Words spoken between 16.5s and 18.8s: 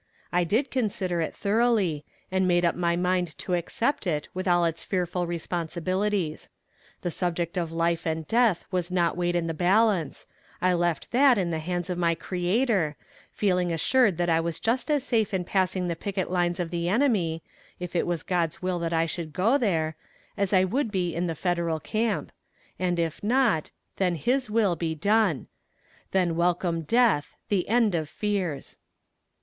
of the enemy, if it was God's will